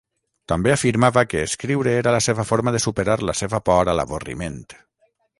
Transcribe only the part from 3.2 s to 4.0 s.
la seva por a